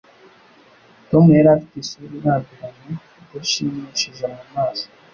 Tom 1.09 1.25
yari 1.37 1.49
afite 1.55 1.75
isura 1.83 2.13
irambiranye, 2.19 2.93
idashimishije 3.21 4.23
mu 4.35 4.43
maso. 4.53 4.87